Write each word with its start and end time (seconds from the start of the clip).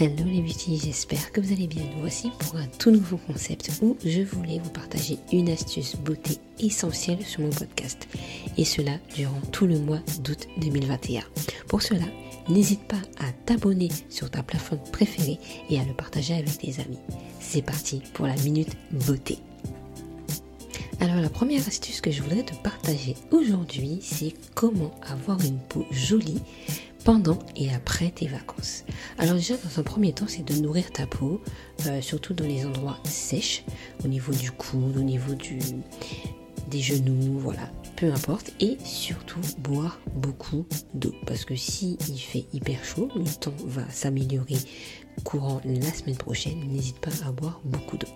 Hello 0.00 0.24
les 0.26 0.40
beauty, 0.40 0.80
j'espère 0.84 1.30
que 1.30 1.40
vous 1.40 1.52
allez 1.52 1.68
bien. 1.68 1.84
Nous 1.94 2.00
voici 2.00 2.32
pour 2.40 2.56
un 2.56 2.66
tout 2.66 2.90
nouveau 2.90 3.16
concept 3.16 3.70
où 3.80 3.96
je 4.04 4.22
voulais 4.22 4.58
vous 4.58 4.70
partager 4.70 5.18
une 5.32 5.48
astuce 5.48 5.94
beauté 5.94 6.38
essentielle 6.58 7.24
sur 7.24 7.42
mon 7.42 7.50
podcast. 7.50 8.08
Et 8.58 8.64
cela 8.64 8.98
durant 9.14 9.40
tout 9.52 9.66
le 9.66 9.78
mois 9.78 10.00
d'août 10.24 10.48
2021. 10.56 11.22
Pour 11.68 11.80
cela, 11.80 12.06
n'hésite 12.48 12.82
pas 12.88 13.00
à 13.20 13.30
t'abonner 13.46 13.88
sur 14.08 14.28
ta 14.32 14.42
plateforme 14.42 14.82
préférée 14.90 15.38
et 15.70 15.78
à 15.78 15.84
le 15.84 15.94
partager 15.94 16.34
avec 16.34 16.58
tes 16.58 16.80
amis. 16.80 16.98
C'est 17.38 17.62
parti 17.62 18.02
pour 18.14 18.26
la 18.26 18.34
minute 18.36 18.76
beauté. 18.90 19.38
Alors 20.98 21.20
la 21.20 21.28
première 21.28 21.68
astuce 21.68 22.00
que 22.00 22.10
je 22.10 22.20
voudrais 22.20 22.42
te 22.42 22.54
partager 22.64 23.14
aujourd'hui, 23.30 24.00
c'est 24.02 24.34
comment 24.54 24.90
avoir 25.02 25.40
une 25.44 25.58
peau 25.58 25.86
jolie 25.92 26.40
pendant 27.04 27.38
et 27.56 27.72
après 27.72 28.10
tes 28.10 28.26
vacances. 28.26 28.84
Alors 29.18 29.36
déjà, 29.36 29.54
dans 29.56 29.78
un 29.78 29.82
premier 29.82 30.12
temps, 30.12 30.26
c'est 30.26 30.44
de 30.44 30.54
nourrir 30.54 30.90
ta 30.90 31.06
peau, 31.06 31.40
euh, 31.86 32.00
surtout 32.00 32.34
dans 32.34 32.46
les 32.46 32.64
endroits 32.64 32.98
sèches, 33.04 33.64
au 34.04 34.08
niveau 34.08 34.32
du 34.32 34.50
cou, 34.50 34.78
au 34.96 35.00
niveau 35.00 35.34
du, 35.34 35.58
des 36.70 36.80
genoux, 36.80 37.38
voilà, 37.38 37.70
peu 37.96 38.10
importe. 38.10 38.52
Et 38.60 38.78
surtout, 38.84 39.40
boire 39.58 40.00
beaucoup 40.14 40.66
d'eau. 40.94 41.14
Parce 41.26 41.44
que 41.44 41.56
si 41.56 41.98
il 42.08 42.18
fait 42.18 42.46
hyper 42.52 42.82
chaud, 42.84 43.08
le 43.14 43.30
temps 43.38 43.54
va 43.66 43.88
s'améliorer 43.90 44.58
courant 45.22 45.60
la 45.64 45.92
semaine 45.92 46.16
prochaine. 46.16 46.58
N'hésite 46.68 46.98
pas 46.98 47.26
à 47.26 47.32
boire 47.32 47.60
beaucoup 47.64 47.96
d'eau. 47.98 48.08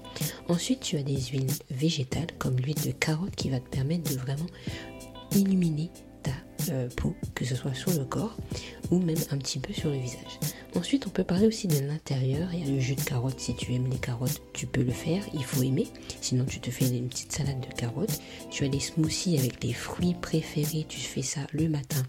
Ensuite, 0.48 0.80
tu 0.80 0.96
as 0.96 1.02
des 1.02 1.20
huiles 1.20 1.46
végétales 1.70 2.28
comme 2.38 2.56
l'huile 2.56 2.80
de 2.84 2.92
carotte 2.92 3.36
qui 3.36 3.50
va 3.50 3.60
te 3.60 3.68
permettre 3.68 4.10
de 4.10 4.18
vraiment 4.18 4.46
illuminer 5.32 5.90
euh, 6.70 6.88
que 7.34 7.44
ce 7.44 7.54
soit 7.54 7.74
sur 7.74 7.92
le 7.92 8.04
corps 8.04 8.36
ou 8.90 8.98
même 8.98 9.18
un 9.30 9.38
petit 9.38 9.58
peu 9.58 9.72
sur 9.72 9.90
le 9.90 9.96
visage. 9.96 10.38
Ensuite, 10.74 11.06
on 11.06 11.10
peut 11.10 11.24
parler 11.24 11.46
aussi 11.46 11.66
de 11.66 11.78
l'intérieur. 11.80 12.48
Il 12.52 12.60
y 12.60 12.70
a 12.70 12.74
le 12.74 12.80
jus 12.80 12.94
de 12.94 13.00
carotte. 13.00 13.40
Si 13.40 13.54
tu 13.54 13.74
aimes 13.74 13.88
les 13.90 13.98
carottes, 13.98 14.40
tu 14.52 14.66
peux 14.66 14.82
le 14.82 14.92
faire. 14.92 15.22
Il 15.34 15.44
faut 15.44 15.62
aimer. 15.62 15.86
Sinon, 16.20 16.44
tu 16.44 16.60
te 16.60 16.70
fais 16.70 16.86
une 16.88 17.08
petite 17.08 17.32
salade 17.32 17.60
de 17.60 17.74
carottes. 17.74 18.20
Tu 18.50 18.64
as 18.64 18.68
les 18.68 18.80
smoothies 18.80 19.38
avec 19.38 19.60
tes 19.60 19.72
fruits 19.72 20.14
préférés. 20.14 20.86
Tu 20.88 21.00
fais 21.00 21.22
ça 21.22 21.40
le 21.52 21.68
matin. 21.68 22.02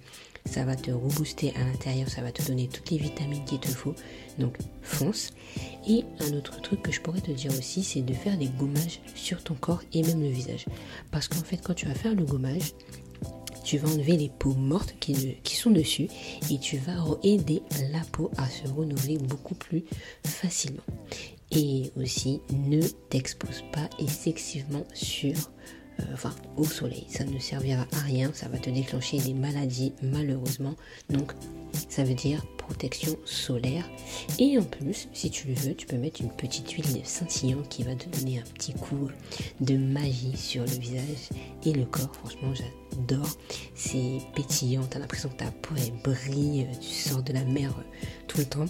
Ça 0.46 0.64
va 0.66 0.76
te 0.76 0.92
rebooster 0.92 1.54
à 1.56 1.64
l'intérieur. 1.64 2.10
Ça 2.10 2.22
va 2.22 2.32
te 2.32 2.46
donner 2.46 2.68
toutes 2.68 2.92
les 2.92 2.98
vitamines 2.98 3.44
qu'il 3.46 3.60
te 3.60 3.68
faut. 3.68 3.96
Donc, 4.38 4.58
fonce. 4.82 5.32
Et 5.88 6.04
un 6.20 6.34
autre 6.34 6.62
truc 6.62 6.82
que 6.82 6.92
je 6.92 7.02
pourrais 7.02 7.22
te 7.22 7.32
dire 7.32 7.52
aussi, 7.58 7.84
c'est 7.84 8.02
de 8.02 8.14
faire 8.14 8.38
des 8.38 8.48
gommages 8.48 9.02
sur 9.16 9.44
ton 9.44 9.56
corps 9.56 9.82
et 9.94 10.04
même 10.04 10.22
le 10.22 10.30
visage. 10.30 10.66
Parce 11.12 11.28
qu'en 11.28 11.44
fait, 11.44 11.58
quand 11.58 11.74
tu 11.74 11.86
vas 11.86 11.96
faire 11.96 12.16
le 12.16 12.24
gommage, 12.24 12.74
tu 13.70 13.78
vas 13.78 13.90
enlever 13.90 14.18
les 14.18 14.30
peaux 14.30 14.56
mortes 14.56 14.96
qui, 15.00 15.56
sont 15.56 15.70
dessus 15.70 16.08
et 16.50 16.58
tu 16.58 16.78
vas 16.78 17.06
aider 17.22 17.62
la 17.92 18.00
peau 18.12 18.32
à 18.36 18.50
se 18.50 18.68
renouveler 18.68 19.20
beaucoup 19.20 19.54
plus 19.54 19.84
facilement. 20.26 20.82
Et 21.52 21.92
aussi, 21.96 22.42
ne 22.52 22.82
t'expose 22.82 23.64
pas 23.72 23.88
excessivement 24.00 24.86
sur 24.96 25.36
euh, 26.00 26.04
enfin 26.14 26.34
au 26.58 26.64
soleil. 26.64 27.06
Ça 27.10 27.24
ne 27.24 27.40
servira 27.40 27.86
à 27.94 28.00
rien, 28.00 28.32
ça 28.34 28.48
va 28.48 28.58
te 28.58 28.70
déclencher 28.70 29.20
des 29.20 29.34
maladies 29.34 29.94
malheureusement. 30.02 30.76
Donc 31.10 31.34
ça 31.90 32.04
veut 32.04 32.14
dire 32.14 32.46
protection 32.58 33.18
solaire. 33.26 33.90
Et 34.38 34.58
en 34.58 34.64
plus, 34.64 35.08
si 35.12 35.30
tu 35.30 35.48
le 35.48 35.54
veux, 35.56 35.74
tu 35.74 35.88
peux 35.88 35.98
mettre 35.98 36.22
une 36.22 36.30
petite 36.30 36.70
huile 36.72 37.02
scintillante 37.04 37.68
qui 37.70 37.84
va 37.84 37.96
te 37.96 38.08
donner 38.10 38.40
un 38.40 38.44
petit 38.54 38.74
coup 38.74 39.10
de 39.60 39.76
magie 39.76 40.38
sur 40.38 40.64
le 40.64 40.72
visage 40.72 41.30
et 41.66 41.74
le 41.74 41.86
corps. 41.86 42.14
Franchement, 42.14 42.54
j'adore. 42.54 43.28
C'est 43.74 44.20
pétillant, 44.36 44.84
t'as 44.90 45.00
l'impression 45.00 45.30
que 45.30 45.38
ta 45.38 45.52
peau 45.52 45.74
brille, 46.04 46.68
tu 46.80 46.90
sors 46.90 47.24
de 47.24 47.34
la 47.34 47.44
mer 47.44 47.74
tout 48.28 48.38
le 48.38 48.46
temps. 48.46 48.66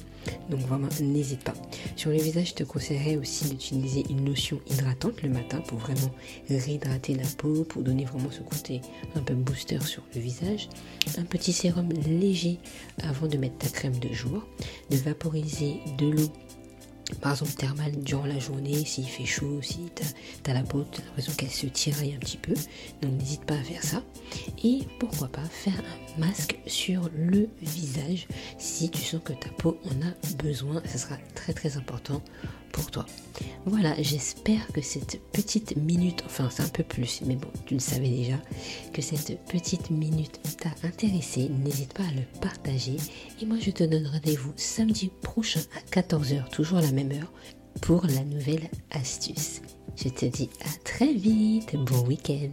Donc 0.50 0.62
vraiment, 0.62 0.88
n'hésite 1.02 1.44
pas. 1.44 1.54
Sur 1.96 2.12
le 2.12 2.18
visage, 2.18 2.50
je 2.50 2.54
te 2.56 2.64
conseillerais 2.64 3.18
aussi 3.18 3.50
d'utiliser 3.50 4.06
une 4.10 4.26
lotion 4.26 4.62
hydratante 4.70 5.22
le 5.22 5.30
matin 5.30 5.60
pour 5.68 5.78
vraiment 5.80 6.12
réhydrater 6.50 7.16
peau, 7.28 7.64
pour 7.64 7.84
donner 7.84 8.06
vraiment 8.06 8.32
ce 8.32 8.42
côté 8.42 8.82
un 9.16 9.22
peu 9.22 9.34
booster 9.34 9.80
sur 9.82 10.04
le 10.14 10.22
visage. 10.22 10.70
Un 11.18 11.26
petit 11.26 11.54
sérum 11.54 11.90
léger 12.08 12.60
avant 13.04 13.28
de 13.28 13.38
mettre 13.38 13.58
ta 13.58 13.70
crème 13.70 13.98
de 14.00 14.14
jour. 14.14 14.44
De 14.90 14.98
vaporiser 14.98 15.80
de 15.98 16.10
l'eau 16.10 16.32
par 17.22 17.34
exemple 17.34 17.54
thermale 17.54 17.92
durant 17.98 18.26
la 18.26 18.40
journée, 18.40 18.86
s'il 18.86 19.08
fait 19.08 19.26
chaud, 19.26 19.62
si 19.62 19.80
tu 19.96 20.52
as, 20.52 20.54
la 20.54 20.64
peau, 20.64 20.86
tu 20.92 21.02
as 21.02 21.06
l'impression 21.06 21.34
qu'elle 21.34 21.50
se 21.50 21.68
tiraille 21.68 22.14
un 22.14 22.20
petit 22.20 22.38
peu. 22.38 22.54
Donc 23.02 23.12
n'hésite 23.20 23.46
pas 23.46 23.56
à 23.56 23.64
faire 23.64 23.84
ça. 23.84 24.04
Et 24.64 24.82
pourquoi 25.00 25.28
pas 25.28 25.44
faire 25.46 25.74
un 26.18 26.20
masque 26.20 26.58
sur 26.68 27.10
le 27.16 27.50
visage 27.62 28.28
si 28.58 28.90
tu 28.90 29.02
sens 29.02 29.22
que 29.24 29.34
ta 29.34 29.50
peau 29.50 29.78
en 29.86 30.08
a 30.08 30.44
besoin. 30.44 30.82
Ça 30.86 30.98
sera 30.98 31.16
très 31.36 31.54
très 31.54 31.78
important 31.78 32.22
toi. 32.88 33.06
Voilà, 33.66 33.94
j'espère 34.02 34.68
que 34.74 34.82
cette 34.82 35.22
petite 35.32 35.76
minute, 35.78 36.24
enfin 36.26 36.50
c'est 36.52 36.64
un 36.64 36.70
peu 36.70 36.84
plus, 36.84 37.22
mais 37.26 37.36
bon, 37.36 37.50
tu 37.66 37.76
le 37.76 37.80
savais 37.80 38.10
déjà, 38.10 38.38
que 38.94 39.02
cette 39.02 39.40
petite 39.46 39.90
minute 39.90 40.40
t'a 40.58 40.88
intéressé. 40.88 41.50
N'hésite 41.50 41.94
pas 41.94 42.04
à 42.04 42.12
le 42.12 42.40
partager. 42.42 42.98
Et 43.42 43.46
moi, 43.46 43.58
je 43.60 43.72
te 43.72 43.84
donne 43.84 44.08
rendez-vous 44.08 44.54
samedi 44.56 45.12
prochain 45.22 45.62
à 45.76 46.02
14h, 46.02 46.50
toujours 46.50 46.80
la 46.80 46.92
même 46.92 47.12
heure, 47.12 47.32
pour 47.82 48.06
la 48.06 48.24
nouvelle 48.24 48.70
astuce. 48.92 49.62
Je 49.96 50.10
te 50.10 50.26
dis 50.26 50.50
à 50.62 50.84
très 50.84 51.14
vite. 51.14 51.76
Bon 51.76 52.06
week-end. 52.08 52.50